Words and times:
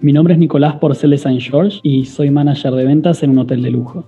Mi 0.00 0.12
nombre 0.12 0.34
es 0.34 0.40
Nicolás 0.40 0.74
Porcel 0.76 1.10
de 1.10 1.18
Saint 1.18 1.40
George 1.40 1.78
y 1.82 2.04
soy 2.06 2.30
manager 2.30 2.72
de 2.72 2.84
ventas 2.84 3.22
en 3.22 3.30
un 3.30 3.38
hotel 3.38 3.62
de 3.62 3.70
lujo. 3.70 4.04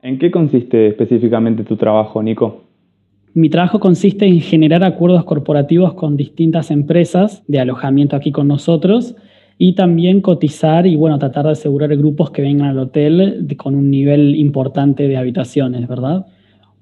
¿En 0.00 0.18
qué 0.18 0.30
consiste 0.30 0.88
específicamente 0.88 1.64
tu 1.64 1.76
trabajo, 1.76 2.22
Nico? 2.22 2.64
Mi 3.34 3.48
trabajo 3.48 3.78
consiste 3.78 4.26
en 4.26 4.40
generar 4.40 4.84
acuerdos 4.84 5.24
corporativos 5.24 5.94
con 5.94 6.16
distintas 6.16 6.70
empresas 6.70 7.44
de 7.46 7.60
alojamiento 7.60 8.16
aquí 8.16 8.32
con 8.32 8.48
nosotros 8.48 9.14
y 9.58 9.74
también 9.74 10.20
cotizar 10.20 10.86
y 10.86 10.96
bueno, 10.96 11.18
tratar 11.18 11.44
de 11.44 11.52
asegurar 11.52 11.96
grupos 11.96 12.30
que 12.30 12.42
vengan 12.42 12.68
al 12.68 12.78
hotel 12.78 13.46
con 13.56 13.74
un 13.74 13.90
nivel 13.90 14.34
importante 14.34 15.08
de 15.08 15.16
habitaciones, 15.16 15.86
¿verdad? 15.86 16.26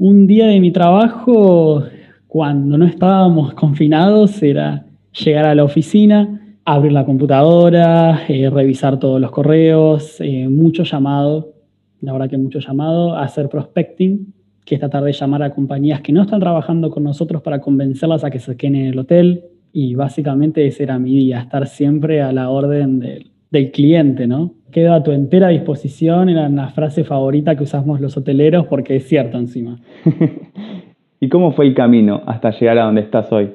Un 0.03 0.27
día 0.27 0.47
de 0.47 0.61
mi 0.61 0.71
trabajo, 0.71 1.85
cuando 2.27 2.79
no 2.79 2.87
estábamos 2.87 3.53
confinados, 3.53 4.43
era 4.43 4.87
llegar 5.13 5.45
a 5.45 5.55
la 5.55 5.63
oficina, 5.63 6.57
abrir 6.65 6.93
la 6.93 7.05
computadora, 7.05 8.23
eh, 8.27 8.49
revisar 8.49 8.99
todos 8.99 9.21
los 9.21 9.31
correos, 9.31 10.19
eh, 10.21 10.49
mucho 10.49 10.85
llamado, 10.85 11.53
la 12.01 12.15
verdad 12.15 12.31
que 12.31 12.39
mucho 12.39 12.61
llamado, 12.61 13.15
hacer 13.15 13.51
prospecting, 13.51 14.33
que 14.65 14.77
es 14.77 14.81
tratar 14.81 15.05
de 15.05 15.13
llamar 15.13 15.43
a 15.43 15.51
compañías 15.51 16.01
que 16.01 16.13
no 16.15 16.23
están 16.23 16.41
trabajando 16.41 16.89
con 16.89 17.03
nosotros 17.03 17.43
para 17.43 17.61
convencerlas 17.61 18.25
a 18.25 18.31
que 18.31 18.39
se 18.39 18.57
queden 18.57 18.77
en 18.77 18.87
el 18.87 18.99
hotel. 18.99 19.45
Y 19.71 19.97
básicamente 19.97 20.67
ese 20.67 20.85
era 20.85 20.99
mi 20.99 21.15
día, 21.15 21.41
estar 21.41 21.67
siempre 21.67 22.23
a 22.23 22.33
la 22.33 22.49
orden 22.49 23.01
del, 23.01 23.33
cliente, 23.73 24.27
¿no? 24.27 24.55
Quedo 24.71 24.95
a 24.95 25.03
tu 25.03 25.11
entera 25.13 25.49
disposición, 25.49 26.29
era 26.29 26.47
una 26.47 26.69
frase 26.69 27.05
favorita 27.05 27.57
que 27.57 27.65
usamos 27.65 28.01
los 28.01 28.17
hoteleros 28.17 28.67
porque 28.67 28.97
es 28.97 29.09
cierto 29.09 29.39
encima. 29.39 29.81
¿Y 31.21 31.29
cómo 31.29 31.53
fue 31.53 31.67
el 31.67 31.75
camino 31.75 32.23
hasta 32.27 32.51
llegar 32.51 32.79
a 32.79 32.85
donde 32.85 33.03
estás 33.03 33.31
hoy? 33.33 33.51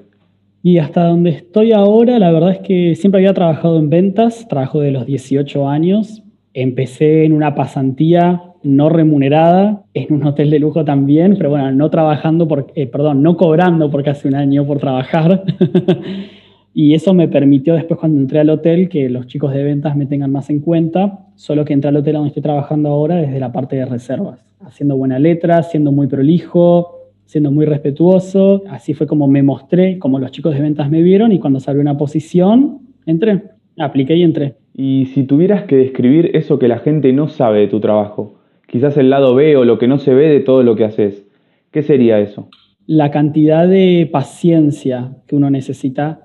Y 0.62 0.80
hasta 0.80 1.04
donde 1.04 1.30
estoy 1.30 1.72
ahora, 1.72 2.20
la 2.20 2.32
verdad 2.32 2.52
es 2.52 2.60
que 2.60 2.96
siempre 2.96 3.20
había 3.20 3.34
trabajado 3.34 3.78
en 3.80 3.90
ventas, 3.90 4.48
trabajo 4.48 4.82
de 4.82 4.92
los 4.92 5.06
18 5.06 5.70
años. 5.70 6.24
Empecé 6.54 7.24
en 7.24 7.34
una 7.34 7.56
pasantía 7.56 8.42
no 8.66 8.90
remunerada 8.90 9.84
en 9.94 10.14
un 10.14 10.26
hotel 10.26 10.50
de 10.50 10.60
lujo 10.60 10.84
también, 10.84 11.36
pero 11.38 11.52
bueno, 11.52 11.72
no 11.72 11.90
trabajando, 11.92 12.48
por, 12.48 12.72
eh, 12.76 12.88
perdón, 12.88 13.22
no 13.22 13.38
cobrando 13.38 13.92
porque 13.92 14.10
hace 14.10 14.28
un 14.28 14.36
año 14.36 14.66
por 14.66 14.80
trabajar. 14.80 15.44
y 16.78 16.94
eso 16.94 17.14
me 17.14 17.30
permitió 17.30 17.74
después 17.74 17.98
cuando 17.98 18.20
entré 18.20 18.40
al 18.40 18.50
hotel 18.50 18.90
que 18.90 19.10
los 19.10 19.28
chicos 19.28 19.54
de 19.54 19.64
ventas 19.64 19.96
me 19.96 20.08
tengan 20.08 20.30
más 20.34 20.50
en 20.50 20.60
cuenta, 20.60 21.20
solo 21.36 21.64
que 21.64 21.72
entré 21.72 21.88
al 21.88 21.96
hotel 21.96 22.16
donde 22.16 22.28
estoy 22.28 22.44
trabajando 22.44 22.90
ahora 22.90 23.16
desde 23.16 23.40
la 23.40 23.54
parte 23.54 23.78
de 23.78 23.86
reservas, 23.86 24.46
haciendo 24.60 24.98
buena 24.98 25.18
letra, 25.18 25.64
siendo 25.64 25.94
muy 25.94 26.08
prolijo, 26.08 27.12
siendo 27.24 27.50
muy 27.50 27.66
respetuoso. 27.66 28.64
Así 28.70 28.94
fue 28.94 29.08
como 29.08 29.26
me 29.30 29.42
mostré, 29.42 29.98
como 30.00 30.20
los 30.20 30.32
chicos 30.32 30.54
de 30.54 30.60
ventas 30.60 30.90
me 30.90 31.02
vieron 31.02 31.32
y 31.32 31.40
cuando 31.40 31.62
salió 31.62 31.80
una 31.80 31.98
posición, 31.98 32.80
entré, 33.06 33.44
apliqué 33.78 34.18
y 34.18 34.24
entré. 34.24 34.56
Y 34.74 35.06
si 35.14 35.24
tuvieras 35.24 35.64
que 35.64 35.78
describir 35.78 36.32
eso 36.34 36.60
que 36.60 36.68
la 36.68 36.80
gente 36.80 37.14
no 37.14 37.30
sabe 37.30 37.62
de 37.62 37.68
tu 37.68 37.80
trabajo, 37.80 38.36
quizás 38.68 38.98
el 38.98 39.10
lado 39.10 39.34
B 39.34 39.56
o 39.56 39.64
lo 39.64 39.78
que 39.80 39.88
no 39.88 39.98
se 39.98 40.14
ve 40.14 40.28
de 40.28 40.42
todo 40.42 40.62
lo 40.62 40.76
que 40.76 40.84
haces. 40.84 41.26
¿Qué 41.72 41.84
sería 41.84 42.20
eso? 42.20 42.50
La 42.86 43.12
cantidad 43.12 43.66
de 43.66 44.10
paciencia 44.12 45.16
que 45.26 45.38
uno 45.38 45.50
necesita 45.50 46.25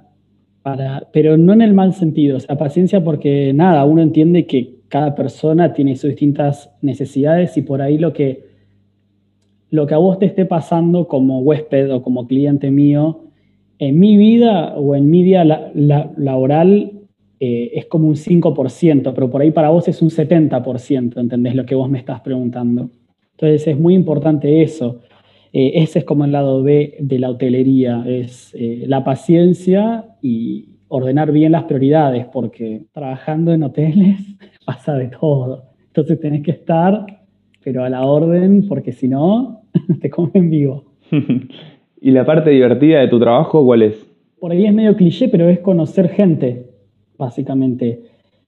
pero 1.13 1.37
no 1.37 1.53
en 1.53 1.63
el 1.63 1.73
mal 1.73 1.95
sentido, 1.95 2.37
o 2.37 2.41
sea, 2.41 2.57
paciencia 2.57 3.03
porque 3.03 3.53
nada, 3.53 3.85
uno 3.85 4.03
entiende 4.03 4.47
que 4.47 4.81
cada 4.89 5.15
persona 5.15 5.73
tiene 5.73 5.97
sus 5.97 6.11
distintas 6.11 6.71
necesidades 6.83 7.57
y 7.57 7.63
por 7.63 7.81
ahí 7.81 7.97
lo 7.97 8.13
que, 8.13 8.45
lo 9.71 9.87
que 9.87 9.95
a 9.95 9.99
vos 9.99 10.19
te 10.19 10.27
esté 10.27 10.45
pasando 10.45 11.09
como 11.09 11.41
huésped 11.41 11.95
o 11.95 12.03
como 12.03 12.27
cliente 12.27 12.71
mío, 12.71 13.21
en 13.79 13.99
mi 13.99 14.17
vida 14.17 14.75
o 14.75 14.95
en 14.95 15.11
mi 15.11 15.23
día 15.23 15.45
laboral 15.45 16.93
eh, 17.39 17.71
es 17.75 17.87
como 17.87 18.09
un 18.09 18.17
5%, 18.17 19.15
pero 19.15 19.31
por 19.31 19.41
ahí 19.41 19.51
para 19.51 19.71
vos 19.71 19.89
es 19.89 20.03
un 20.03 20.11
70%, 20.11 21.19
¿entendés 21.19 21.55
lo 21.55 21.65
que 21.65 21.75
vos 21.75 21.89
me 21.89 21.99
estás 21.99 22.21
preguntando? 22.21 22.91
Entonces 23.33 23.67
es 23.67 23.79
muy 23.79 23.95
importante 23.95 24.63
eso. 24.63 25.01
Eh, 25.53 25.73
ese 25.75 26.01
es 26.01 26.05
como 26.05 26.25
el 26.25 26.33
lado 26.33 26.63
B 26.63 26.97
de 27.01 27.19
la 27.19 27.31
hotelería, 27.31 28.05
es 28.07 28.55
eh, 28.55 28.85
la 28.87 29.05
paciencia 29.05 30.17
y 30.23 30.77
ordenar 30.89 31.33
bien 31.33 31.53
las 31.53 31.65
prioridades, 31.65 32.27
porque 32.33 32.87
trabajando 32.93 33.53
en 33.53 33.63
hoteles 33.63 34.19
pasa 34.67 34.95
de 34.95 35.09
todo. 35.09 35.65
Entonces 35.87 36.21
tenés 36.21 36.43
que 36.43 36.53
estar, 36.53 37.05
pero 37.63 37.85
a 37.85 37.91
la 37.91 38.05
orden, 38.05 38.67
porque 38.69 38.93
si 38.93 39.09
no, 39.09 39.63
te 40.01 40.11
comen 40.11 40.51
vivo. 40.51 40.85
¿Y 42.01 42.11
la 42.13 42.25
parte 42.25 42.51
divertida 42.51 43.01
de 43.01 43.09
tu 43.09 43.19
trabajo 43.19 43.65
cuál 43.65 43.83
es? 43.83 44.07
Por 44.39 44.53
ahí 44.53 44.65
es 44.65 44.73
medio 44.73 44.97
cliché, 44.97 45.29
pero 45.29 45.49
es 45.51 45.59
conocer 45.59 46.09
gente 46.09 46.71
básicamente 47.21 48.01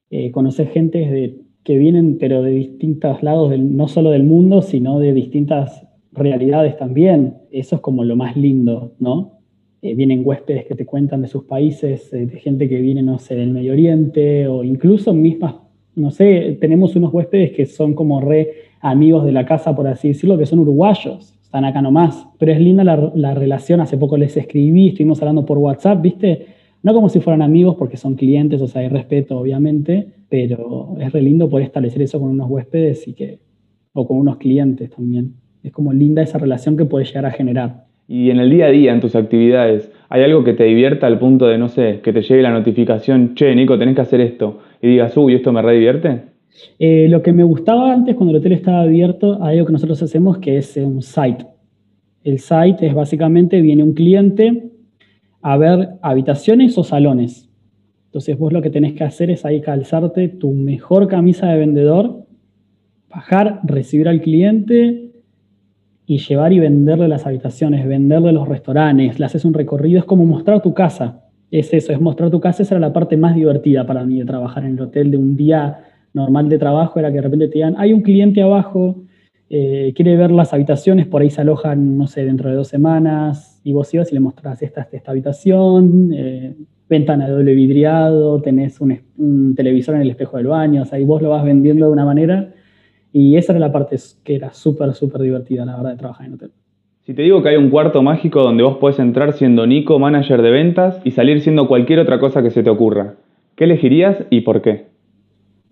eh, 0.09 0.31
conocer 0.31 0.67
gente 0.67 0.97
de, 0.97 1.39
que 1.63 1.77
vienen 1.77 2.17
pero 2.19 2.41
de 2.41 2.51
distintos 2.51 3.23
lados, 3.23 3.57
no 3.57 3.87
solo 3.87 4.09
del 4.09 4.23
mundo, 4.23 4.61
sino 4.61 4.99
de 4.99 5.13
distintas 5.13 5.87
realidades 6.13 6.77
también. 6.77 7.37
Eso 7.51 7.75
es 7.75 7.81
como 7.81 8.03
lo 8.03 8.15
más 8.15 8.35
lindo, 8.37 8.93
¿no? 8.99 9.39
Eh, 9.81 9.95
vienen 9.95 10.21
huéspedes 10.23 10.65
que 10.65 10.75
te 10.75 10.85
cuentan 10.85 11.21
de 11.21 11.27
sus 11.27 11.43
países, 11.43 12.13
eh, 12.13 12.25
de 12.25 12.39
gente 12.39 12.69
que 12.69 12.79
viene, 12.79 13.03
no 13.03 13.19
sé, 13.19 13.35
del 13.35 13.51
Medio 13.51 13.73
Oriente, 13.73 14.47
o 14.47 14.63
incluso 14.63 15.13
mismas, 15.13 15.55
no 15.95 16.09
sé, 16.09 16.57
tenemos 16.61 16.95
unos 16.95 17.13
huéspedes 17.13 17.51
que 17.51 17.65
son 17.65 17.93
como 17.93 18.21
re 18.21 18.49
amigos 18.79 19.25
de 19.25 19.33
la 19.33 19.45
casa, 19.45 19.75
por 19.75 19.87
así 19.87 20.07
decirlo, 20.09 20.37
que 20.37 20.45
son 20.45 20.59
uruguayos, 20.59 21.37
están 21.43 21.65
acá 21.65 21.81
nomás. 21.81 22.27
Pero 22.39 22.53
es 22.53 22.61
linda 22.61 22.83
la, 22.83 23.11
la 23.13 23.33
relación, 23.33 23.81
hace 23.81 23.97
poco 23.97 24.15
les 24.15 24.37
escribí, 24.37 24.89
estuvimos 24.89 25.21
hablando 25.21 25.45
por 25.45 25.57
WhatsApp, 25.57 26.01
¿viste? 26.01 26.45
No 26.81 26.93
como 26.93 27.09
si 27.09 27.19
fueran 27.19 27.41
amigos 27.41 27.75
porque 27.75 27.97
son 27.97 28.15
clientes, 28.15 28.61
o 28.61 28.67
sea, 28.67 28.81
hay 28.81 28.87
respeto, 28.87 29.37
obviamente, 29.37 30.07
pero 30.29 30.95
es 30.99 31.11
re 31.11 31.21
lindo 31.21 31.49
poder 31.49 31.65
establecer 31.65 32.01
eso 32.01 32.19
con 32.21 32.29
unos 32.29 32.49
huéspedes 32.49 33.05
y 33.07 33.13
que, 33.13 33.39
o 33.91 34.07
con 34.07 34.17
unos 34.17 34.37
clientes 34.37 34.89
también. 34.89 35.42
Es 35.63 35.71
como 35.71 35.93
linda 35.93 36.21
esa 36.21 36.37
relación 36.37 36.75
que 36.75 36.83
puedes 36.85 37.07
llegar 37.07 37.25
a 37.25 37.31
generar. 37.31 37.85
Y 38.07 38.29
en 38.29 38.39
el 38.39 38.49
día 38.49 38.65
a 38.65 38.69
día, 38.69 38.91
en 38.91 38.99
tus 38.99 39.15
actividades, 39.15 39.89
¿hay 40.09 40.23
algo 40.23 40.43
que 40.43 40.53
te 40.53 40.65
divierta 40.65 41.07
al 41.07 41.19
punto 41.19 41.47
de, 41.47 41.57
no 41.57 41.69
sé, 41.69 42.01
que 42.03 42.11
te 42.11 42.21
llegue 42.21 42.41
la 42.41 42.51
notificación, 42.51 43.33
che, 43.33 43.55
Nico, 43.55 43.79
tenés 43.79 43.95
que 43.95 44.01
hacer 44.01 44.19
esto, 44.19 44.59
y 44.81 44.89
digas, 44.89 45.15
uy, 45.15 45.35
¿esto 45.35 45.53
me 45.53 45.61
re 45.61 45.73
divierte? 45.73 46.21
Eh, 46.79 47.07
lo 47.09 47.21
que 47.21 47.31
me 47.31 47.43
gustaba 47.43 47.93
antes 47.93 48.15
cuando 48.15 48.31
el 48.31 48.39
hotel 48.39 48.51
estaba 48.51 48.81
abierto, 48.81 49.41
hay 49.41 49.57
algo 49.57 49.67
que 49.67 49.73
nosotros 49.73 50.03
hacemos 50.03 50.37
que 50.39 50.57
es 50.57 50.75
un 50.75 51.01
site. 51.01 51.45
El 52.25 52.39
site 52.39 52.85
es 52.87 52.93
básicamente, 52.93 53.61
viene 53.61 53.83
un 53.83 53.93
cliente, 53.93 54.69
a 55.41 55.57
ver 55.57 55.91
habitaciones 56.01 56.77
o 56.77 56.83
salones. 56.83 57.49
Entonces 58.05 58.37
vos 58.37 58.51
lo 58.51 58.61
que 58.61 58.69
tenés 58.69 58.93
que 58.93 59.05
hacer 59.05 59.31
es 59.31 59.45
ahí 59.45 59.61
calzarte 59.61 60.27
tu 60.27 60.51
mejor 60.51 61.07
camisa 61.07 61.47
de 61.47 61.57
vendedor, 61.57 62.25
bajar, 63.09 63.61
recibir 63.63 64.07
al 64.07 64.21
cliente 64.21 65.02
y 66.05 66.17
llevar 66.17 66.53
y 66.53 66.59
venderle 66.59 67.07
las 67.07 67.25
habitaciones, 67.25 67.87
venderle 67.87 68.31
los 68.31 68.47
restaurantes, 68.47 69.19
le 69.19 69.25
haces 69.25 69.45
un 69.45 69.53
recorrido, 69.53 69.99
es 69.99 70.05
como 70.05 70.25
mostrar 70.25 70.61
tu 70.61 70.73
casa. 70.73 71.21
Es 71.49 71.73
eso, 71.73 71.93
es 71.93 72.01
mostrar 72.01 72.31
tu 72.31 72.39
casa, 72.39 72.63
esa 72.63 72.75
era 72.75 72.87
la 72.87 72.93
parte 72.93 73.15
más 73.15 73.35
divertida 73.35 73.85
para 73.85 74.03
mí 74.05 74.19
de 74.19 74.25
trabajar 74.25 74.65
en 74.65 74.71
el 74.71 74.81
hotel, 74.81 75.11
de 75.11 75.17
un 75.17 75.35
día 75.35 75.83
normal 76.13 76.49
de 76.49 76.57
trabajo, 76.57 76.99
era 76.99 77.09
que 77.09 77.15
de 77.15 77.21
repente 77.21 77.47
te 77.47 77.53
digan, 77.55 77.75
hay 77.77 77.93
un 77.93 78.01
cliente 78.01 78.41
abajo, 78.41 79.03
eh, 79.49 79.93
quiere 79.95 80.15
ver 80.17 80.31
las 80.31 80.51
habitaciones, 80.53 81.05
por 81.05 81.21
ahí 81.21 81.29
se 81.29 81.41
alojan, 81.41 81.97
no 81.97 82.07
sé, 82.07 82.25
dentro 82.25 82.49
de 82.49 82.55
dos 82.55 82.67
semanas, 82.67 83.61
y 83.63 83.71
vos 83.71 83.93
ibas 83.93 84.11
y 84.11 84.15
le 84.15 84.19
mostrás 84.19 84.61
esta, 84.63 84.87
esta 84.91 85.11
habitación, 85.11 86.11
eh, 86.13 86.55
ventana 86.89 87.27
de 87.27 87.33
doble 87.33 87.53
vidriado, 87.53 88.41
tenés 88.41 88.79
un, 88.81 89.53
televisor 89.55 89.95
en 89.95 90.01
el 90.01 90.09
espejo 90.09 90.37
del 90.37 90.47
baño, 90.47 90.83
o 90.83 90.85
sea, 90.85 90.99
y 90.99 91.03
vos 91.03 91.21
lo 91.21 91.29
vas 91.29 91.43
vendiendo 91.43 91.85
de 91.85 91.91
una 91.91 92.05
manera. 92.05 92.53
Y 93.13 93.37
esa 93.37 93.53
era 93.53 93.59
la 93.59 93.71
parte 93.71 93.95
que 94.23 94.35
era 94.35 94.51
súper, 94.53 94.93
súper 94.93 95.21
divertida, 95.21 95.63
la 95.63 95.77
verdad, 95.77 95.91
de 95.91 95.97
trabajar 95.97 96.25
en 96.25 96.33
hotel. 96.33 96.51
Si 97.05 97.13
te 97.13 97.21
digo 97.21 97.43
que 97.43 97.49
hay 97.49 97.57
un 97.57 97.69
cuarto 97.69 98.01
mágico 98.01 98.41
donde 98.41 98.63
vos 98.63 98.77
podés 98.77 98.97
entrar 98.97 99.33
siendo 99.33 99.67
Nico, 99.67 99.99
manager 99.99 100.41
de 100.41 100.49
ventas, 100.49 100.99
y 101.03 101.11
salir 101.11 101.41
siendo 101.41 101.67
cualquier 101.67 101.99
otra 101.99 102.19
cosa 102.19 102.41
que 102.41 102.49
se 102.49 102.63
te 102.63 102.69
ocurra, 102.69 103.15
¿qué 103.55 103.65
elegirías 103.65 104.25
y 104.31 104.41
por 104.41 104.61
qué? 104.61 104.87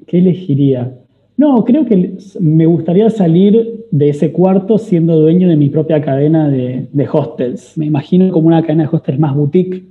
¿Qué 0.06 0.20
elegiría? 0.20 0.94
No, 1.38 1.66
creo 1.66 1.86
que 1.86 2.18
me 2.40 2.68
gustaría 2.68 3.10
salir 3.10 3.86
de 3.90 4.10
ese 4.10 4.32
cuarto 4.32 4.78
siendo 4.78 5.20
dueño 5.20 5.48
de 5.48 5.56
mi 5.56 5.70
propia 5.70 6.00
cadena 6.02 6.48
de, 6.50 6.88
hostels. 7.12 7.76
Me 7.78 7.88
imagino 7.88 8.30
como 8.32 8.48
una 8.48 8.62
cadena 8.62 8.84
de 8.84 8.96
hostels 8.96 9.18
más 9.18 9.36
boutique 9.36 9.84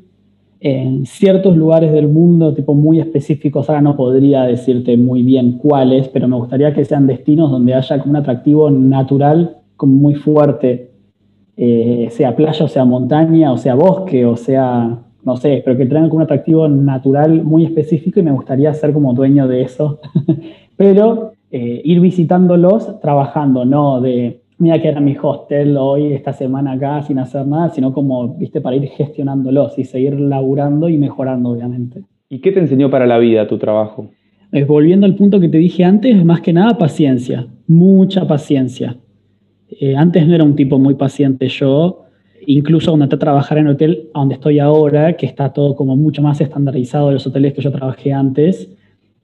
en 0.61 1.07
ciertos 1.07 1.57
lugares 1.57 1.91
del 1.91 2.09
mundo, 2.09 2.53
tipo 2.55 2.75
muy 2.75 3.01
específicos. 3.01 3.69
Ahora 3.69 3.81
no 3.81 3.97
podría 3.97 4.43
decirte 4.43 4.97
muy 4.97 5.23
bien 5.23 5.53
cuáles, 5.53 6.09
pero 6.09 6.29
me 6.29 6.37
gustaría 6.37 6.75
que 6.75 6.85
sean 6.85 7.07
destinos 7.07 7.51
donde 7.51 7.75
haya 7.75 7.99
como 7.99 8.11
un 8.11 8.17
atractivo 8.17 8.71
natural 8.71 9.57
como 9.77 9.95
muy 9.95 10.15
fuerte, 10.15 10.91
eh, 11.57 12.09
sea 12.11 12.37
playa 12.37 12.65
o 12.65 12.69
sea 12.69 12.85
montaña 12.85 13.53
o 13.53 13.57
sea 13.57 13.75
bosque 13.75 14.25
o 14.27 14.37
sea, 14.37 14.99
no 15.25 15.37
sé, 15.37 15.63
pero 15.65 15.77
que 15.77 15.87
tengan 15.87 16.09
como 16.09 16.19
un 16.19 16.25
atractivo 16.25 16.69
natural 16.69 17.43
muy 17.43 17.65
específico 17.65 18.21
y 18.21 18.23
me 18.23 18.31
gustaría 18.31 18.73
ser 18.75 18.93
como 18.93 19.15
dueño 19.15 19.49
de 19.49 19.63
eso. 19.63 20.01
pero 20.77 21.33
eh, 21.51 21.81
ir 21.85 22.01
visitándolos 22.01 23.01
trabajando, 23.01 23.65
no 23.65 24.01
de 24.01 24.40
mira 24.61 24.81
que 24.81 24.89
era 24.89 25.01
mi 25.01 25.17
hostel 25.21 25.77
hoy, 25.77 26.13
esta 26.13 26.33
semana 26.33 26.73
acá, 26.73 27.03
sin 27.03 27.19
hacer 27.19 27.47
nada, 27.47 27.71
sino 27.71 27.93
como, 27.93 28.37
viste, 28.37 28.61
para 28.61 28.77
ir 28.77 28.87
gestionándolos 28.89 29.79
y 29.79 29.85
seguir 29.85 30.21
laburando 30.21 30.89
y 30.89 30.99
mejorando, 30.99 31.51
obviamente. 31.51 32.03
¿Y 32.29 32.41
qué 32.41 32.53
te 32.53 32.61
enseñó 32.61 32.91
para 32.91 33.07
la 33.07 33.19
vida 33.19 33.49
tu 33.49 33.59
trabajo? 33.59 34.11
Eh, 34.53 34.65
volviendo 34.65 35.07
al 35.07 35.15
punto 35.15 35.41
que 35.41 35.49
te 35.49 35.57
dije 35.57 35.83
antes, 35.83 36.25
más 36.25 36.43
que 36.43 36.53
nada 36.53 36.77
paciencia, 36.77 37.47
mucha 37.67 38.29
paciencia. 38.29 38.97
Eh, 39.71 39.97
antes 39.97 40.27
no 40.27 40.35
era 40.35 40.45
un 40.45 40.55
tipo 40.55 40.79
muy 40.79 40.95
paciente 40.95 41.49
yo, 41.49 42.05
incluso 42.47 42.91
cuando 42.91 43.07
entré 43.07 43.17
a 43.17 43.21
trabajar 43.21 43.59
en 43.59 43.67
el 43.67 43.73
hotel 43.73 44.11
donde 44.13 44.35
estoy 44.35 44.59
ahora, 44.59 45.17
que 45.17 45.25
está 45.25 45.55
todo 45.55 45.75
como 45.75 45.97
mucho 45.97 46.21
más 46.21 46.39
estandarizado 46.41 47.09
de 47.09 47.15
los 47.15 47.27
hoteles 47.27 47.55
que 47.55 47.63
yo 47.63 47.73
trabajé 47.73 48.13
antes, 48.13 48.71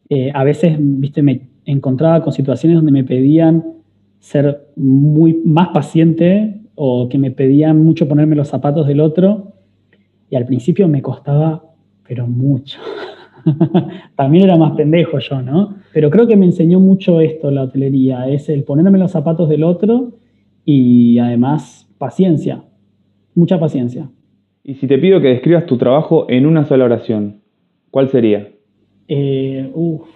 eh, 0.08 0.30
a 0.32 0.44
veces, 0.44 0.76
viste, 0.78 1.20
me 1.22 1.42
encontraba 1.66 2.22
con 2.22 2.32
situaciones 2.32 2.76
donde 2.78 2.92
me 2.92 3.04
pedían 3.04 3.75
ser 4.26 4.66
muy 4.74 5.40
más 5.44 5.68
paciente 5.68 6.60
o 6.74 7.08
que 7.08 7.16
me 7.16 7.30
pedían 7.30 7.84
mucho 7.84 8.08
ponerme 8.08 8.34
los 8.34 8.48
zapatos 8.48 8.88
del 8.88 8.98
otro 8.98 9.52
y 10.28 10.34
al 10.34 10.44
principio 10.44 10.88
me 10.88 11.00
costaba, 11.00 11.62
pero 12.08 12.26
mucho. 12.26 12.80
También 14.16 14.42
era 14.42 14.56
más 14.56 14.72
pendejo 14.72 15.20
yo, 15.20 15.42
¿no? 15.42 15.76
Pero 15.94 16.10
creo 16.10 16.26
que 16.26 16.36
me 16.36 16.44
enseñó 16.44 16.80
mucho 16.80 17.20
esto 17.20 17.52
la 17.52 17.62
hotelería, 17.62 18.28
es 18.28 18.48
el 18.48 18.64
ponerme 18.64 18.98
los 18.98 19.12
zapatos 19.12 19.48
del 19.48 19.62
otro 19.62 20.14
y 20.64 21.20
además 21.20 21.88
paciencia, 21.96 22.64
mucha 23.36 23.60
paciencia. 23.60 24.10
Y 24.64 24.74
si 24.74 24.88
te 24.88 24.98
pido 24.98 25.20
que 25.20 25.28
describas 25.28 25.66
tu 25.66 25.78
trabajo 25.78 26.26
en 26.28 26.46
una 26.46 26.64
sola 26.64 26.86
oración, 26.86 27.42
¿cuál 27.92 28.08
sería? 28.08 28.48
Eh, 29.06 29.70
uf, 29.72 30.08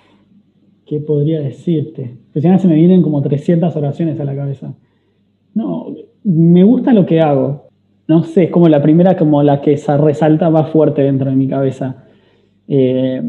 ¿qué 0.91 0.99
podría 0.99 1.41
decirte? 1.41 2.17
Pues 2.33 2.43
ya 2.43 2.59
se 2.59 2.67
me 2.67 2.75
vienen 2.75 3.01
como 3.01 3.23
300 3.23 3.77
oraciones 3.77 4.19
a 4.19 4.25
la 4.25 4.35
cabeza. 4.35 4.75
No, 5.55 5.87
me 6.25 6.65
gusta 6.65 6.93
lo 6.93 7.07
que 7.07 7.21
hago. 7.21 7.69
No 8.09 8.25
sé, 8.25 8.45
es 8.45 8.51
como 8.51 8.69
la 8.69 8.83
primera, 8.83 9.17
como 9.17 9.41
la 9.45 9.61
que 9.61 9.77
se 9.77 9.97
resalta 9.97 10.51
más 10.51 10.71
fuerte 10.71 11.03
dentro 11.03 11.31
de 11.31 11.37
mi 11.37 11.47
cabeza. 11.47 12.07
Eh, 12.67 13.23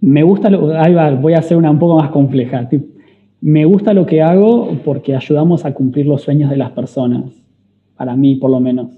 me 0.00 0.22
gusta, 0.22 0.48
lo, 0.48 0.72
ahí 0.80 0.94
va, 0.94 1.10
voy 1.10 1.32
a 1.32 1.40
hacer 1.40 1.56
una 1.56 1.72
un 1.72 1.80
poco 1.80 1.96
más 1.96 2.10
compleja. 2.10 2.68
Me 3.40 3.64
gusta 3.64 3.92
lo 3.92 4.06
que 4.06 4.22
hago 4.22 4.78
porque 4.84 5.16
ayudamos 5.16 5.64
a 5.64 5.74
cumplir 5.74 6.06
los 6.06 6.22
sueños 6.22 6.50
de 6.50 6.56
las 6.56 6.70
personas, 6.70 7.32
para 7.96 8.14
mí 8.14 8.36
por 8.36 8.52
lo 8.52 8.60
menos. 8.60 8.96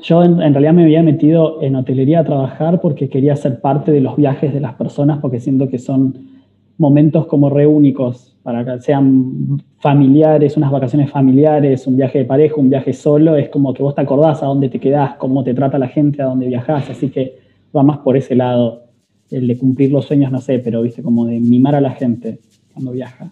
Yo 0.00 0.24
en, 0.24 0.38
realidad 0.38 0.72
me 0.72 0.84
había 0.84 1.02
metido 1.02 1.62
en 1.62 1.76
hotelería 1.76 2.20
a 2.20 2.24
trabajar 2.24 2.80
porque 2.80 3.10
quería 3.10 3.36
ser 3.36 3.60
parte 3.60 3.92
de 3.92 4.00
los 4.00 4.16
viajes 4.16 4.54
de 4.54 4.60
las 4.60 4.72
personas, 4.72 5.18
porque 5.18 5.38
siento 5.38 5.68
que 5.68 5.78
son 5.78 6.35
momentos 6.78 7.26
como 7.26 7.50
re 7.50 7.66
únicos, 7.66 8.36
para 8.42 8.64
que 8.64 8.80
sean 8.80 9.60
familiares, 9.78 10.56
unas 10.56 10.70
vacaciones 10.70 11.10
familiares, 11.10 11.86
un 11.86 11.96
viaje 11.96 12.18
de 12.18 12.24
pareja, 12.24 12.56
un 12.56 12.70
viaje 12.70 12.92
solo, 12.92 13.36
es 13.36 13.48
como 13.48 13.74
que 13.74 13.82
vos 13.82 13.94
te 13.94 14.02
acordás 14.02 14.42
a 14.42 14.46
dónde 14.46 14.68
te 14.68 14.78
quedás, 14.78 15.16
cómo 15.16 15.42
te 15.42 15.54
trata 15.54 15.78
la 15.78 15.88
gente, 15.88 16.22
a 16.22 16.26
dónde 16.26 16.46
viajás, 16.46 16.88
así 16.90 17.08
que 17.08 17.38
va 17.76 17.82
más 17.82 17.98
por 17.98 18.16
ese 18.16 18.36
lado, 18.36 18.84
el 19.30 19.48
de 19.48 19.58
cumplir 19.58 19.90
los 19.90 20.04
sueños, 20.04 20.30
no 20.30 20.40
sé, 20.40 20.58
pero 20.60 20.82
viste, 20.82 21.02
como 21.02 21.26
de 21.26 21.40
mimar 21.40 21.74
a 21.74 21.80
la 21.80 21.90
gente 21.90 22.38
cuando 22.72 22.92
viaja. 22.92 23.30